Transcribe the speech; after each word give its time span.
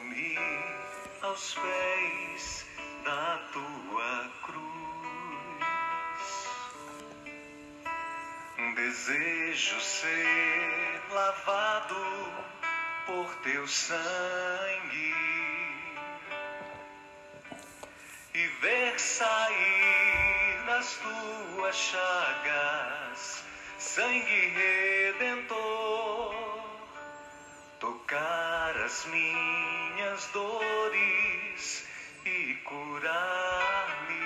Ponho-me 0.00 0.38
aos 1.22 1.54
pés 1.54 2.66
da 3.04 3.38
tua 3.52 4.30
cruz. 4.42 4.64
Desejo 8.74 9.80
ser 9.80 11.02
lavado 11.10 12.32
por 13.06 13.34
teu 13.42 13.66
sangue 13.66 15.14
e 18.34 18.46
ver 18.62 18.98
sair 18.98 20.64
das 20.66 20.94
tuas 20.96 21.76
chagas 21.76 23.44
sangue 23.78 24.48
redentor, 24.48 26.34
tocar 27.78 28.76
as 28.82 29.04
minhas 29.06 29.79
dores 30.28 31.86
e 32.24 32.54
curar-me. 32.64 34.20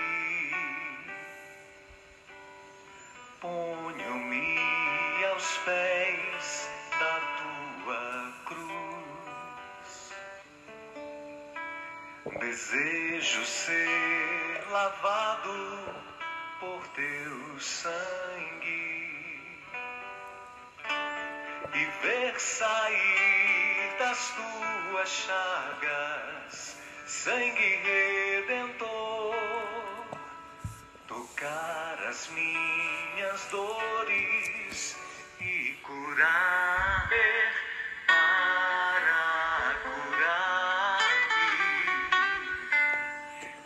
Ponho-me 3.40 5.24
aos 5.32 5.56
pés 5.58 6.68
da 6.98 7.20
tua 7.38 8.32
cruz. 8.46 10.12
Desejo 12.40 13.44
ser 13.44 14.64
lavado 14.70 15.94
por 16.60 16.86
teu 16.88 17.60
sangue 17.60 18.94
e 21.74 21.84
ver 22.02 22.40
sair 22.40 23.73
das 24.14 24.30
tuas 24.30 25.08
chagas 25.08 26.76
sangue 27.04 27.80
redentor, 27.82 29.34
tocar 31.08 31.98
as 32.08 32.28
minhas 32.28 33.44
dores 33.50 34.96
e 35.40 35.76
curar 35.82 37.10
para 38.06 39.74
curar-me. 39.82 41.50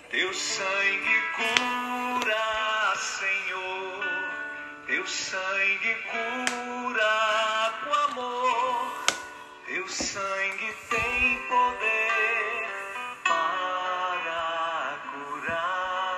Teu 0.08 0.32
sangue 0.32 1.22
cura, 1.36 2.96
Senhor. 2.96 4.04
Teu 4.86 5.06
sangue 5.06 5.94
cura 6.10 7.17
sangue 9.98 10.72
tem 10.90 11.42
poder 11.48 12.68
para 13.24 14.98
curar-me. 15.10 16.14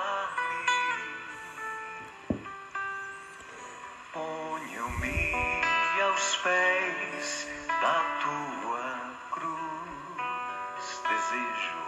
Ponho-me 4.13 5.33
aos 6.03 6.35
pés 6.37 7.47
da 7.81 7.97
tua 8.21 8.89
cruz. 9.31 10.85
Desejo. 11.09 11.81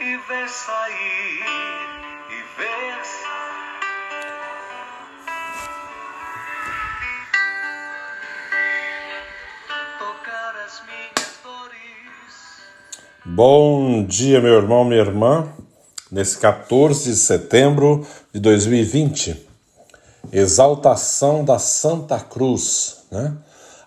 e 0.00 0.16
ver 0.28 0.48
sair, 0.48 1.53
Bom 13.34 14.04
dia, 14.04 14.40
meu 14.40 14.54
irmão, 14.54 14.84
minha 14.84 15.00
irmã. 15.00 15.48
Nesse 16.08 16.38
14 16.38 17.10
de 17.10 17.16
setembro 17.16 18.06
de 18.32 18.38
2020, 18.38 19.44
exaltação 20.32 21.44
da 21.44 21.58
Santa 21.58 22.20
Cruz, 22.20 22.98
né? 23.10 23.36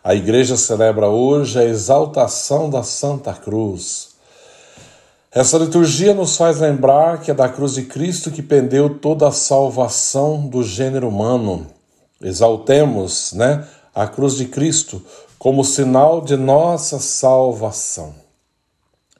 A 0.03 0.13
igreja 0.13 0.57
celebra 0.57 1.07
hoje 1.07 1.57
a 1.57 1.63
exaltação 1.63 2.69
da 2.69 2.83
Santa 2.83 3.31
Cruz. 3.31 4.09
Essa 5.31 5.57
liturgia 5.57 6.13
nos 6.13 6.35
faz 6.35 6.59
lembrar 6.59 7.21
que 7.21 7.31
é 7.31 7.33
da 7.33 7.47
cruz 7.47 7.75
de 7.75 7.83
Cristo 7.83 8.29
que 8.29 8.41
pendeu 8.41 8.99
toda 8.99 9.29
a 9.29 9.31
salvação 9.31 10.45
do 10.45 10.61
gênero 10.61 11.07
humano. 11.07 11.67
Exaltemos, 12.21 13.31
né, 13.31 13.65
a 13.95 14.07
cruz 14.07 14.35
de 14.35 14.43
Cristo 14.43 15.01
como 15.39 15.63
sinal 15.63 16.19
de 16.19 16.35
nossa 16.35 16.99
salvação. 16.99 18.26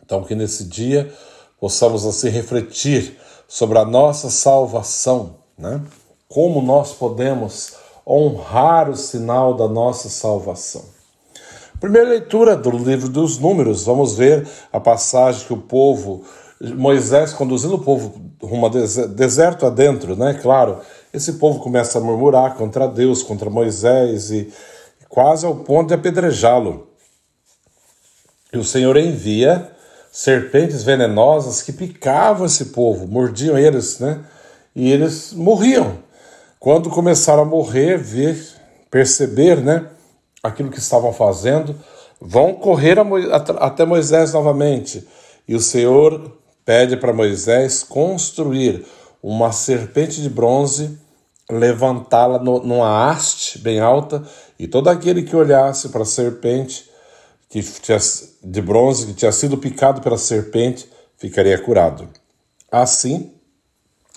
Então, 0.08 0.24
que 0.24 0.34
nesse 0.34 0.64
dia 0.64 1.14
possamos 1.60 2.06
assim 2.06 2.30
refletir 2.30 3.20
sobre 3.46 3.78
a 3.78 3.84
nossa 3.84 4.30
salvação, 4.30 5.36
né? 5.58 5.82
Como 6.30 6.62
nós 6.62 6.94
podemos 6.94 7.74
honrar 8.08 8.90
o 8.90 8.96
sinal 8.96 9.54
da 9.54 9.68
nossa 9.68 10.08
salvação. 10.08 10.86
Primeira 11.82 12.08
leitura 12.08 12.56
do 12.56 12.70
livro 12.70 13.10
dos 13.10 13.38
Números, 13.38 13.84
vamos 13.84 14.16
ver 14.16 14.48
a 14.72 14.80
passagem 14.80 15.46
que 15.46 15.52
o 15.52 15.58
povo, 15.58 16.24
Moisés 16.62 17.34
conduzindo 17.34 17.76
o 17.76 17.84
povo 17.84 18.32
rumo 18.42 18.68
a 18.68 18.70
deserto 18.70 19.66
adentro, 19.66 20.16
né? 20.16 20.36
Claro, 20.36 20.80
esse 21.14 21.34
povo 21.34 21.60
começa 21.60 21.98
a 21.98 22.02
murmurar 22.02 22.56
contra 22.56 22.88
Deus, 22.88 23.22
contra 23.22 23.50
Moisés 23.50 24.32
e 24.32 24.54
quase 25.10 25.46
ao 25.46 25.54
ponto 25.54 25.90
de 25.90 25.96
apedrejá-lo. 25.96 26.88
E 28.54 28.58
o 28.58 28.64
Senhor 28.64 28.96
envia 28.96 29.76
serpentes 30.18 30.82
venenosas 30.82 31.62
que 31.62 31.72
picavam 31.72 32.48
esse 32.48 32.66
povo, 32.66 33.08
mordiam 33.08 33.56
eles, 33.56 34.00
né? 34.00 34.20
E 34.76 34.92
eles 34.92 35.32
morriam. 35.32 36.00
Quando 36.60 36.90
começaram 36.90 37.44
a 37.44 37.46
morrer, 37.46 38.00
ver, 38.00 38.44
perceber, 38.90 39.58
né? 39.58 39.86
Aquilo 40.42 40.72
que 40.72 40.80
estavam 40.80 41.14
fazendo, 41.14 41.76
vão 42.20 42.56
correr 42.56 42.98
até 43.60 43.86
Moisés 43.86 44.34
novamente. 44.34 45.08
E 45.48 45.54
o 45.54 45.60
Senhor 45.60 46.36
pede 46.66 46.98
para 46.98 47.14
Moisés 47.14 47.84
construir 47.84 48.88
uma 49.22 49.52
serpente 49.52 50.20
de 50.20 50.32
bronze, 50.32 50.98
levantá-la 51.48 52.40
numa 52.40 53.08
haste 53.08 53.60
bem 53.60 53.80
alta, 53.80 54.24
e 54.58 54.68
todo 54.68 54.88
aquele 54.88 55.22
que 55.22 55.36
olhasse 55.36 55.90
para 55.90 56.02
a 56.02 56.06
serpente 56.06 56.87
que 57.50 57.62
tinha, 57.62 58.00
de 58.44 58.62
bronze 58.62 59.08
que 59.08 59.14
tinha 59.14 59.32
sido 59.32 59.58
picado 59.58 60.02
pela 60.02 60.18
serpente 60.18 60.90
ficaria 61.18 61.58
curado. 61.58 62.08
Assim, 62.72 63.34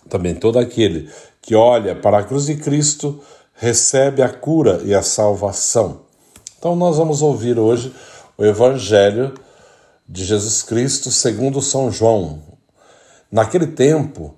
também 0.08 0.34
todo 0.34 0.58
aquele 0.58 1.10
que 1.41 1.54
olha 1.54 1.94
para 1.94 2.18
a 2.18 2.22
cruz 2.22 2.46
de 2.46 2.56
Cristo 2.56 3.22
recebe 3.54 4.22
a 4.22 4.28
cura 4.28 4.80
e 4.84 4.94
a 4.94 5.02
salvação. 5.02 6.02
Então 6.58 6.74
nós 6.74 6.96
vamos 6.96 7.22
ouvir 7.22 7.58
hoje 7.58 7.94
o 8.36 8.44
Evangelho 8.44 9.34
de 10.08 10.24
Jesus 10.24 10.62
Cristo 10.62 11.10
segundo 11.10 11.62
São 11.62 11.91
João. 11.91 12.42
Naquele 13.30 13.68
tempo, 13.68 14.34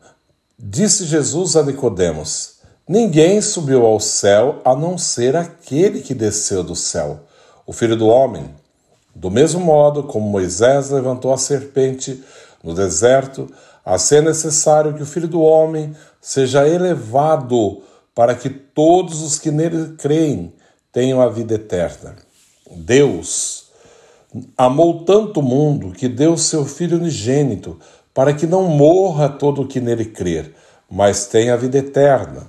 disse 0.58 1.04
Jesus 1.04 1.56
a 1.56 1.62
Nicodemos: 1.62 2.56
Ninguém 2.86 3.40
subiu 3.40 3.86
ao 3.86 3.98
céu 3.98 4.60
a 4.64 4.76
não 4.76 4.98
ser 4.98 5.34
aquele 5.34 6.00
que 6.00 6.14
desceu 6.14 6.62
do 6.62 6.76
céu, 6.76 7.20
o 7.66 7.72
Filho 7.72 7.96
do 7.96 8.06
homem. 8.06 8.54
Do 9.14 9.30
mesmo 9.30 9.60
modo 9.60 10.04
como 10.04 10.28
Moisés 10.28 10.90
levantou 10.90 11.32
a 11.32 11.38
serpente 11.38 12.22
no 12.62 12.74
deserto, 12.74 13.50
assim 13.84 14.16
é 14.16 14.22
necessário 14.22 14.94
que 14.94 15.02
o 15.02 15.06
Filho 15.06 15.28
do 15.28 15.40
Homem 15.40 15.94
seja 16.20 16.66
elevado 16.66 17.82
para 18.14 18.34
que 18.34 18.48
todos 18.48 19.22
os 19.22 19.38
que 19.38 19.50
nele 19.50 19.94
creem 19.96 20.52
tenham 20.92 21.20
a 21.20 21.28
vida 21.28 21.54
eterna. 21.54 22.16
Deus 22.70 23.70
amou 24.56 25.04
tanto 25.04 25.40
o 25.40 25.42
mundo 25.42 25.92
que 25.92 26.08
deu 26.08 26.36
seu 26.36 26.64
Filho 26.64 26.96
unigênito 26.96 27.78
para 28.14 28.32
que 28.32 28.46
não 28.46 28.64
morra 28.64 29.28
todo 29.28 29.62
o 29.62 29.66
que 29.66 29.80
nele 29.80 30.06
crer, 30.06 30.54
mas 30.90 31.26
tenha 31.26 31.54
a 31.54 31.56
vida 31.56 31.78
eterna. 31.78 32.46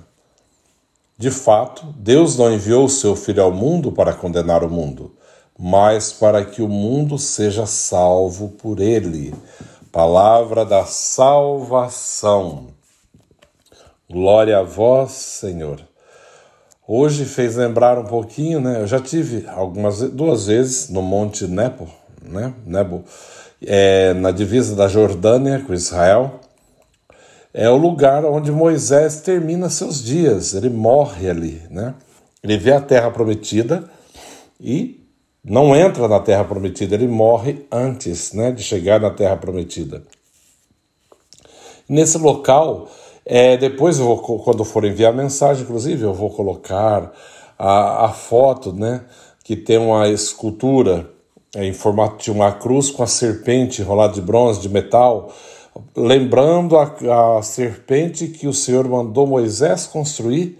De 1.16 1.30
fato, 1.30 1.86
Deus 1.98 2.36
não 2.36 2.52
enviou 2.52 2.84
o 2.84 2.90
seu 2.90 3.14
Filho 3.16 3.42
ao 3.42 3.52
mundo 3.52 3.92
para 3.92 4.12
condenar 4.12 4.62
o 4.64 4.70
mundo, 4.70 5.12
mas 5.58 6.12
para 6.12 6.44
que 6.44 6.60
o 6.62 6.68
mundo 6.68 7.18
seja 7.18 7.66
salvo 7.66 8.48
por 8.48 8.80
ele. 8.80 9.34
Palavra 9.92 10.64
da 10.64 10.84
salvação. 10.84 12.68
Glória 14.10 14.58
a 14.58 14.62
vós, 14.62 15.12
Senhor. 15.12 15.80
Hoje 16.86 17.24
fez 17.24 17.56
lembrar 17.56 17.98
um 17.98 18.04
pouquinho, 18.04 18.60
né? 18.60 18.82
Eu 18.82 18.86
já 18.86 19.00
tive 19.00 19.46
algumas 19.48 20.00
duas 20.10 20.46
vezes 20.46 20.90
no 20.90 21.00
Monte 21.00 21.46
Nebo, 21.46 21.88
né? 22.22 22.52
Nebo, 22.66 23.04
é, 23.64 24.12
na 24.12 24.30
divisa 24.30 24.76
da 24.76 24.88
Jordânia 24.88 25.60
com 25.60 25.72
Israel. 25.72 26.40
é 27.54 27.70
o 27.70 27.76
lugar 27.76 28.24
onde 28.24 28.50
Moisés 28.50 29.20
termina 29.20 29.70
seus 29.70 30.02
dias, 30.02 30.54
ele 30.54 30.68
morre 30.68 31.30
ali, 31.30 31.62
né? 31.70 31.94
Ele 32.42 32.58
vê 32.58 32.72
a 32.72 32.80
terra 32.80 33.10
prometida 33.10 33.88
e 34.60 35.03
não 35.44 35.76
entra 35.76 36.08
na 36.08 36.20
terra 36.20 36.42
prometida, 36.42 36.94
ele 36.94 37.06
morre 37.06 37.66
antes 37.70 38.32
né, 38.32 38.50
de 38.50 38.62
chegar 38.62 38.98
na 38.98 39.10
terra 39.10 39.36
prometida. 39.36 40.02
Nesse 41.86 42.16
local, 42.16 42.88
é, 43.26 43.56
depois 43.58 43.98
vou, 43.98 44.18
quando 44.18 44.64
for 44.64 44.84
enviar 44.84 45.12
mensagem, 45.12 45.64
inclusive, 45.64 46.02
eu 46.02 46.14
vou 46.14 46.30
colocar 46.30 47.12
a, 47.58 48.06
a 48.06 48.08
foto, 48.08 48.72
né, 48.72 49.04
que 49.44 49.54
tem 49.54 49.76
uma 49.76 50.08
escultura 50.08 51.10
é, 51.54 51.66
em 51.66 51.74
formato 51.74 52.24
de 52.24 52.30
uma 52.30 52.52
cruz 52.52 52.90
com 52.90 53.02
a 53.02 53.06
serpente 53.06 53.82
enrolada 53.82 54.14
de 54.14 54.22
bronze, 54.22 54.60
de 54.60 54.70
metal, 54.70 55.30
lembrando 55.94 56.78
a, 56.78 57.36
a 57.38 57.42
serpente 57.42 58.28
que 58.28 58.46
o 58.46 58.52
Senhor 58.54 58.88
mandou 58.88 59.26
Moisés 59.26 59.86
construir 59.86 60.58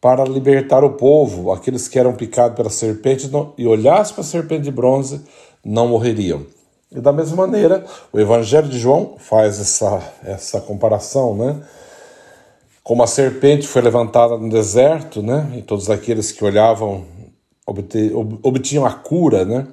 para 0.00 0.24
libertar 0.24 0.84
o 0.84 0.90
povo, 0.90 1.50
aqueles 1.50 1.88
que 1.88 1.98
eram 1.98 2.14
picados 2.14 2.56
pela 2.56 2.70
serpente 2.70 3.30
e 3.56 3.66
olhassem 3.66 4.14
para 4.14 4.22
a 4.22 4.26
serpente 4.26 4.62
de 4.62 4.70
bronze, 4.70 5.22
não 5.64 5.88
morreriam. 5.88 6.46
E 6.90 7.00
da 7.00 7.12
mesma 7.12 7.46
maneira, 7.46 7.84
o 8.12 8.18
Evangelho 8.18 8.68
de 8.68 8.78
João 8.78 9.16
faz 9.18 9.60
essa, 9.60 10.00
essa 10.24 10.60
comparação, 10.60 11.36
né? 11.36 11.60
Como 12.82 13.02
a 13.02 13.06
serpente 13.06 13.66
foi 13.66 13.82
levantada 13.82 14.38
no 14.38 14.48
deserto, 14.48 15.20
né? 15.20 15.52
E 15.56 15.62
todos 15.62 15.90
aqueles 15.90 16.32
que 16.32 16.44
olhavam 16.44 17.04
obtinham 18.42 18.86
a 18.86 18.92
cura, 18.92 19.44
né? 19.44 19.66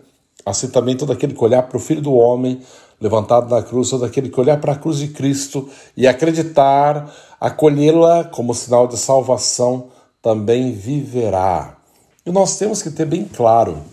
Assim 0.45 0.68
também 0.68 0.98
todo 0.98 1.13
aquele 1.13 1.33
que 1.33 1.44
olhar 1.44 1.63
para 1.63 1.77
o 1.77 1.80
Filho 1.80 2.01
do 2.01 2.13
Homem 2.13 2.62
levantado 3.00 3.54
na 3.54 3.62
cruz, 3.62 3.89
todo 3.89 4.04
aquele 4.04 4.30
que 4.30 4.39
olhar 4.39 4.60
para 4.60 4.74
a 4.74 4.75
cruz 4.75 4.98
de 4.98 5.10
Cristo 5.10 5.69
e 5.95 6.07
acreditar, 6.07 7.13
acolhê-la 7.39 8.25
como 8.25 8.54
sinal 8.54 8.88
de 8.88 8.98
salvação, 8.98 9.88
também 10.25 10.72
viverá. 10.72 11.77
E 12.25 12.31
nós 12.31 12.57
temos 12.57 12.81
que 12.81 12.89
ter 12.89 13.06
bem 13.06 13.25
claro 13.25 13.83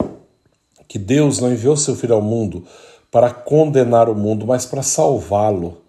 que 0.88 0.99
Deus 0.99 1.38
não 1.38 1.52
enviou 1.52 1.76
seu 1.76 1.94
Filho 1.94 2.14
ao 2.14 2.23
mundo 2.23 2.64
para 3.11 3.29
condenar 3.29 4.08
o 4.08 4.14
mundo, 4.14 4.46
mas 4.46 4.64
para 4.64 4.82
salvá-lo. 4.82 5.82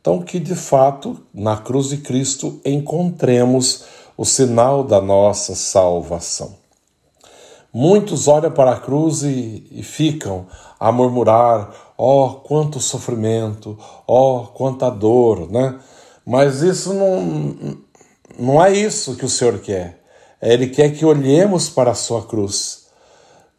Então, 0.00 0.22
que 0.22 0.38
de 0.38 0.54
fato, 0.54 1.20
na 1.34 1.56
cruz 1.56 1.88
de 1.88 1.96
Cristo, 1.96 2.60
encontremos 2.64 3.82
o 4.16 4.24
sinal 4.24 4.84
da 4.84 5.00
nossa 5.00 5.56
salvação. 5.56 6.54
Muitos 7.74 8.28
olham 8.28 8.52
para 8.52 8.70
a 8.70 8.78
cruz 8.78 9.24
e, 9.24 9.66
e 9.72 9.82
ficam 9.82 10.46
a 10.78 10.92
murmurar: 10.92 11.68
ó, 11.98 12.26
oh, 12.26 12.34
quanto 12.34 12.78
sofrimento, 12.78 13.76
ó, 14.06 14.36
oh, 14.36 14.46
quanta 14.46 14.88
dor, 14.88 15.50
né? 15.50 15.80
Mas 16.24 16.62
isso 16.62 16.94
não, 16.94 17.76
não 18.40 18.64
é 18.64 18.72
isso 18.72 19.16
que 19.16 19.24
o 19.24 19.28
Senhor 19.28 19.58
quer. 19.58 20.00
Ele 20.40 20.68
quer 20.68 20.90
que 20.90 21.04
olhemos 21.04 21.68
para 21.68 21.90
a 21.90 21.94
sua 21.94 22.26
cruz, 22.26 22.86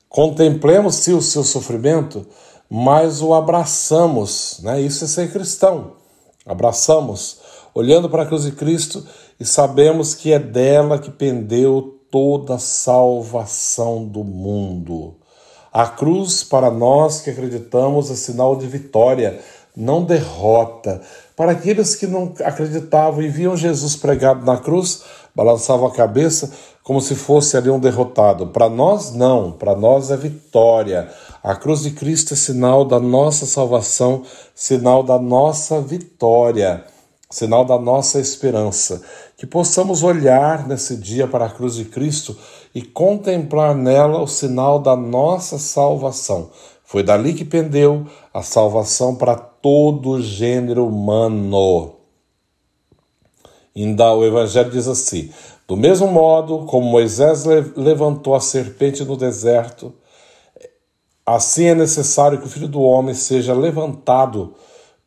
contemplemos 0.10 0.96
sim 0.96 1.14
o 1.14 1.22
seu 1.22 1.44
sofrimento, 1.44 2.26
mas 2.68 3.22
o 3.22 3.34
abraçamos, 3.34 4.60
né? 4.64 4.82
Isso 4.82 5.04
é 5.04 5.08
ser 5.08 5.32
cristão. 5.32 5.94
Abraçamos, 6.46 7.40
olhando 7.76 8.10
para 8.10 8.24
a 8.24 8.26
cruz 8.26 8.44
de 8.44 8.54
Cristo 8.54 9.06
e 9.40 9.46
sabemos 9.46 10.16
que 10.16 10.34
é 10.34 10.40
dela 10.40 10.98
que 10.98 11.12
pendeu 11.12 12.00
toda 12.10 12.56
a 12.56 12.60
salvação 12.60 14.04
do 14.04 14.24
mundo. 14.24 15.16
A 15.72 15.88
cruz, 15.88 16.44
para 16.44 16.72
nós 16.72 17.22
que 17.22 17.30
acreditamos, 17.30 18.10
é 18.10 18.16
sinal 18.16 18.56
de 18.56 18.68
vitória, 18.68 19.40
não 19.76 20.04
derrota. 20.04 21.02
Para 21.42 21.54
aqueles 21.54 21.96
que 21.96 22.06
não 22.06 22.36
acreditavam 22.46 23.20
e 23.24 23.28
viam 23.28 23.58
Jesus 23.58 23.96
pregado 23.96 24.46
na 24.46 24.58
cruz, 24.60 25.02
balançavam 25.34 25.88
a 25.88 25.92
cabeça 25.92 26.52
como 26.84 27.02
se 27.02 27.16
fosse 27.16 27.58
ali 27.58 27.68
um 27.68 27.80
derrotado. 27.80 28.50
Para 28.50 28.70
nós, 28.70 29.12
não. 29.16 29.52
Para 29.52 29.76
nós 29.76 30.12
é 30.12 30.18
vitória. 30.18 31.10
A 31.42 31.56
cruz 31.56 31.82
de 31.82 31.90
Cristo 31.90 32.36
é 32.36 32.38
sinal 32.38 32.86
da 32.86 33.00
nossa 33.00 33.48
salvação, 33.48 34.22
sinal 34.54 35.02
da 35.02 35.18
nossa 35.18 35.82
vitória, 35.82 36.86
sinal 37.28 37.66
da 37.66 37.80
nossa 37.80 38.20
esperança. 38.20 39.02
Que 39.36 39.48
possamos 39.48 40.04
olhar 40.04 40.68
nesse 40.68 40.96
dia 40.96 41.28
para 41.28 41.46
a 41.46 41.50
cruz 41.50 41.74
de 41.74 41.86
Cristo 41.86 42.38
e 42.76 42.84
contemplar 42.84 43.74
nela 43.74 44.22
o 44.22 44.28
sinal 44.28 44.78
da 44.78 44.96
nossa 44.96 45.58
salvação. 45.58 46.52
Foi 46.86 47.02
dali 47.02 47.34
que 47.34 47.44
pendeu 47.44 48.06
a 48.32 48.44
salvação 48.44 49.16
para 49.16 49.51
todo 49.62 50.22
gênero 50.22 50.88
humano. 50.88 51.96
Ainda 53.76 54.14
o 54.14 54.26
Evangelho 54.26 54.70
diz 54.70 54.88
assim: 54.88 55.32
do 55.68 55.78
mesmo 55.78 56.08
modo 56.08 56.66
como 56.66 56.86
Moisés 56.86 57.46
levantou 57.78 58.36
a 58.36 58.42
serpente 58.42 59.06
no 59.06 59.16
deserto, 59.16 59.94
assim 61.26 61.66
é 61.66 61.76
necessário 61.76 62.40
que 62.40 62.46
o 62.46 62.50
Filho 62.50 62.68
do 62.68 62.82
Homem 62.82 63.16
seja 63.16 63.54
levantado, 63.54 64.56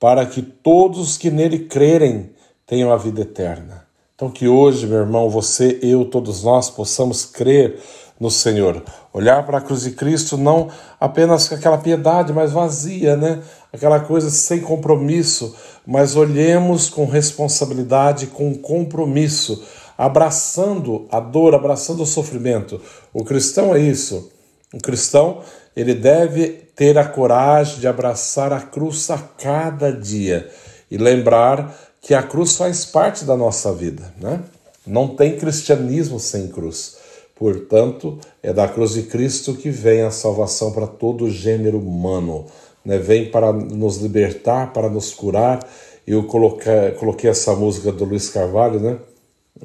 para 0.00 0.24
que 0.24 0.40
todos 0.40 0.98
os 0.98 1.16
que 1.18 1.30
nele 1.30 1.66
crerem 1.66 2.30
tenham 2.66 2.90
a 2.90 2.96
vida 2.96 3.20
eterna. 3.20 3.86
Então, 4.14 4.30
que 4.30 4.48
hoje, 4.48 4.86
meu 4.86 4.98
irmão, 4.98 5.28
você, 5.28 5.78
eu, 5.82 6.04
todos 6.04 6.44
nós 6.44 6.70
possamos 6.70 7.26
crer 7.26 7.78
no 8.18 8.30
Senhor. 8.30 8.82
Olhar 9.12 9.44
para 9.44 9.58
a 9.58 9.60
cruz 9.60 9.82
de 9.82 9.90
Cristo 9.92 10.36
não 10.36 10.68
apenas 11.00 11.48
com 11.48 11.54
aquela 11.54 11.78
piedade 11.78 12.32
mais 12.32 12.52
vazia, 12.52 13.16
né? 13.16 13.42
Aquela 13.72 14.00
coisa 14.00 14.30
sem 14.30 14.60
compromisso, 14.60 15.54
mas 15.86 16.16
olhemos 16.16 16.88
com 16.88 17.06
responsabilidade, 17.06 18.28
com 18.28 18.54
compromisso, 18.54 19.64
abraçando 19.98 21.06
a 21.10 21.20
dor, 21.20 21.54
abraçando 21.54 22.02
o 22.02 22.06
sofrimento. 22.06 22.80
O 23.12 23.24
cristão 23.24 23.74
é 23.74 23.80
isso. 23.80 24.30
O 24.72 24.78
cristão, 24.78 25.40
ele 25.76 25.94
deve 25.94 26.48
ter 26.74 26.98
a 26.98 27.04
coragem 27.04 27.78
de 27.80 27.86
abraçar 27.86 28.52
a 28.52 28.60
cruz 28.60 29.10
a 29.10 29.18
cada 29.18 29.92
dia 29.92 30.50
e 30.90 30.96
lembrar 30.96 31.74
que 32.00 32.14
a 32.14 32.22
cruz 32.22 32.56
faz 32.56 32.84
parte 32.84 33.24
da 33.24 33.36
nossa 33.36 33.72
vida, 33.72 34.12
né? 34.20 34.40
Não 34.86 35.08
tem 35.16 35.38
cristianismo 35.38 36.20
sem 36.20 36.48
cruz. 36.48 36.96
Portanto, 37.34 38.18
é 38.42 38.52
da 38.52 38.68
cruz 38.68 38.92
de 38.92 39.02
Cristo 39.02 39.54
que 39.54 39.70
vem 39.70 40.02
a 40.02 40.10
salvação 40.10 40.72
para 40.72 40.86
todo 40.86 41.24
o 41.24 41.30
gênero 41.30 41.78
humano. 41.78 42.46
Né? 42.84 42.98
Vem 42.98 43.30
para 43.30 43.52
nos 43.52 43.96
libertar, 43.96 44.72
para 44.72 44.88
nos 44.88 45.12
curar. 45.12 45.66
Eu 46.06 46.24
coloquei, 46.24 46.92
coloquei 46.98 47.30
essa 47.30 47.54
música 47.54 47.90
do 47.90 48.04
Luiz 48.04 48.28
Carvalho, 48.30 48.78
né? 48.78 48.98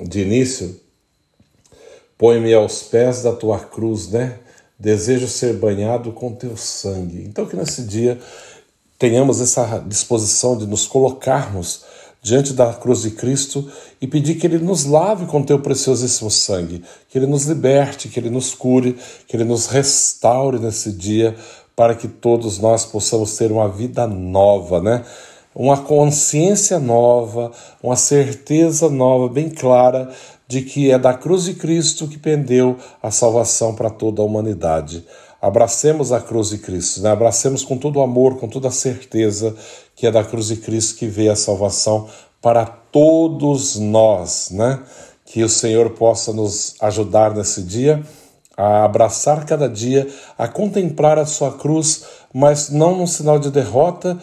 de 0.02 0.22
início. 0.22 0.80
Põe-me 2.18 2.54
aos 2.54 2.84
pés 2.84 3.24
da 3.24 3.34
tua 3.34 3.60
cruz, 3.60 4.10
né? 4.10 4.40
Desejo 4.78 5.28
ser 5.28 5.54
banhado 5.54 6.12
com 6.12 6.34
teu 6.34 6.56
sangue. 6.58 7.24
Então, 7.24 7.46
que 7.46 7.56
nesse 7.56 7.84
dia 7.84 8.20
tenhamos 8.98 9.40
essa 9.40 9.80
disposição 9.80 10.58
de 10.58 10.68
nos 10.68 10.86
colocarmos 10.86 11.86
diante 12.22 12.54
da 12.54 12.74
cruz 12.74 13.04
de 13.04 13.12
Cristo 13.12 13.70
e 14.02 14.08
pedir 14.08 14.36
que 14.36 14.46
Ele 14.46 14.60
nos 14.60 14.86
lave 14.86 15.26
com 15.26 15.42
teu 15.42 15.60
preciosíssimo 15.60 16.30
sangue, 16.30 16.84
que 17.08 17.18
Ele 17.18 17.28
nos 17.28 17.46
liberte, 17.46 18.10
que 18.10 18.20
Ele 18.20 18.30
nos 18.30 18.54
cure, 18.54 18.98
que 19.28 19.36
Ele 19.36 19.46
nos 19.46 19.68
restaure 19.68 20.60
nesse 20.60 20.92
dia, 20.92 21.36
para 21.76 21.96
que 21.96 22.08
todos 22.08 22.60
nós 22.60 22.86
possamos 22.86 23.38
ter 23.38 23.52
uma 23.52 23.70
vida 23.70 24.06
nova, 24.06 24.82
né? 24.82 25.06
Uma 25.56 25.78
consciência 25.78 26.78
nova, 26.78 27.52
uma 27.82 27.96
certeza 27.96 28.90
nova, 28.90 29.30
bem 29.30 29.50
clara, 29.50 30.10
de 30.48 30.62
que 30.62 30.92
é 30.92 30.98
da 30.98 31.14
cruz 31.14 31.46
de 31.46 31.54
Cristo 31.54 32.08
que 32.08 32.18
pendeu 32.18 32.76
a 33.02 33.12
salvação 33.12 33.74
para 33.74 33.90
toda 33.90 34.22
a 34.22 34.26
humanidade. 34.26 35.06
Abracemos 35.42 36.12
a 36.12 36.20
cruz 36.20 36.50
de 36.50 36.58
Cristo, 36.58 37.02
né? 37.02 37.12
abracemos 37.12 37.64
com 37.64 37.78
todo 37.78 37.98
o 37.98 38.02
amor, 38.02 38.38
com 38.38 38.48
toda 38.48 38.68
a 38.68 38.72
certeza 38.72 39.56
que 39.96 40.06
é 40.06 40.12
da 40.12 40.24
cruz 40.24 40.48
de 40.48 40.58
Cristo 40.58 40.98
que 40.98 41.08
veio 41.08 41.32
a 41.32 41.36
salvação 41.36 42.08
para 42.42 42.66
todos 42.66 43.78
nós, 43.78 44.50
né? 44.52 44.82
Que 45.26 45.44
o 45.44 45.50
Senhor 45.50 45.92
possa 45.92 46.34
nos 46.34 46.76
ajudar 46.82 47.36
nesse 47.36 47.62
dia 47.62 48.04
a 48.60 48.84
abraçar 48.84 49.46
cada 49.46 49.70
dia, 49.70 50.06
a 50.38 50.46
contemplar 50.46 51.18
a 51.18 51.26
sua 51.26 51.58
cruz, 51.58 52.04
mas 52.34 52.70
não 52.70 52.98
num 52.98 53.08
sinal 53.08 53.40
de 53.40 53.50
derrota, 53.50 54.20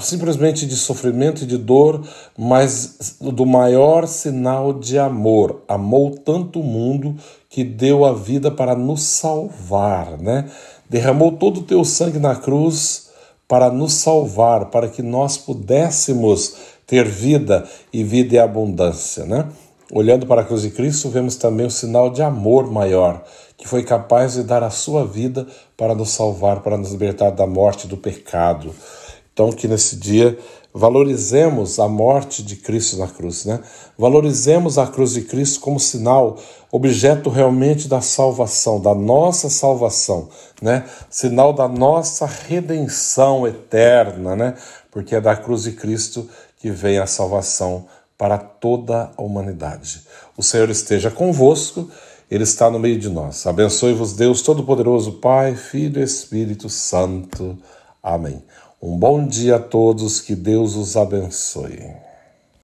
simplesmente 0.00 0.66
de 0.66 0.76
sofrimento 0.76 1.44
e 1.44 1.46
de 1.46 1.56
dor, 1.56 2.06
mas 2.36 3.16
do 3.20 3.46
maior 3.46 4.06
sinal 4.06 4.72
de 4.72 4.98
amor. 4.98 5.62
Amou 5.66 6.10
tanto 6.10 6.60
o 6.60 6.64
mundo 6.64 7.16
que 7.48 7.64
deu 7.64 8.04
a 8.04 8.12
vida 8.12 8.50
para 8.50 8.74
nos 8.74 9.02
salvar, 9.02 10.18
né? 10.18 10.50
Derramou 10.88 11.32
todo 11.32 11.60
o 11.60 11.64
teu 11.64 11.84
sangue 11.84 12.18
na 12.18 12.36
cruz 12.36 13.06
para 13.48 13.70
nos 13.70 13.94
salvar, 13.94 14.66
para 14.66 14.88
que 14.88 15.02
nós 15.02 15.36
pudéssemos 15.38 16.54
ter 16.86 17.08
vida 17.08 17.66
e 17.92 18.04
vida 18.04 18.36
em 18.36 18.38
abundância, 18.38 19.24
né? 19.24 19.48
Olhando 19.92 20.26
para 20.26 20.42
a 20.42 20.44
cruz 20.44 20.62
de 20.62 20.70
Cristo, 20.70 21.08
vemos 21.08 21.36
também 21.36 21.64
o 21.64 21.70
sinal 21.70 22.10
de 22.10 22.20
amor 22.20 22.70
maior, 22.70 23.22
que 23.56 23.68
foi 23.68 23.84
capaz 23.84 24.34
de 24.34 24.42
dar 24.42 24.62
a 24.64 24.70
sua 24.70 25.06
vida 25.06 25.46
para 25.76 25.94
nos 25.94 26.10
salvar, 26.10 26.60
para 26.60 26.76
nos 26.76 26.90
libertar 26.90 27.30
da 27.30 27.46
morte 27.46 27.84
e 27.84 27.88
do 27.88 27.96
pecado. 27.96 28.74
Então, 29.36 29.52
que 29.52 29.68
nesse 29.68 29.96
dia 29.96 30.38
Valorizemos 30.78 31.78
a 31.78 31.88
morte 31.88 32.42
de 32.42 32.54
Cristo 32.54 32.98
na 32.98 33.08
cruz, 33.08 33.46
né? 33.46 33.60
Valorizemos 33.96 34.76
a 34.76 34.86
cruz 34.86 35.14
de 35.14 35.22
Cristo 35.22 35.58
como 35.58 35.80
sinal, 35.80 36.36
objeto 36.70 37.30
realmente 37.30 37.88
da 37.88 38.02
salvação, 38.02 38.78
da 38.78 38.94
nossa 38.94 39.48
salvação, 39.48 40.28
né? 40.60 40.84
Sinal 41.08 41.54
da 41.54 41.66
nossa 41.66 42.26
redenção 42.26 43.46
eterna, 43.46 44.36
né? 44.36 44.54
Porque 44.90 45.14
é 45.14 45.20
da 45.20 45.34
cruz 45.34 45.62
de 45.62 45.72
Cristo 45.72 46.28
que 46.58 46.70
vem 46.70 46.98
a 46.98 47.06
salvação 47.06 47.86
para 48.18 48.36
toda 48.36 49.10
a 49.16 49.22
humanidade. 49.22 50.02
O 50.36 50.42
Senhor 50.42 50.68
esteja 50.68 51.10
convosco, 51.10 51.90
Ele 52.30 52.44
está 52.44 52.70
no 52.70 52.78
meio 52.78 52.98
de 52.98 53.08
nós. 53.08 53.46
Abençoe-vos, 53.46 54.12
Deus 54.12 54.42
Todo-Poderoso, 54.42 55.12
Pai, 55.12 55.56
Filho 55.56 56.02
e 56.02 56.04
Espírito 56.04 56.68
Santo. 56.68 57.56
Amém. 58.02 58.42
Um 58.86 58.96
bom 58.96 59.26
dia 59.26 59.56
a 59.56 59.58
todos, 59.58 60.20
que 60.20 60.36
Deus 60.36 60.76
os 60.76 60.96
abençoe. 60.96 62.05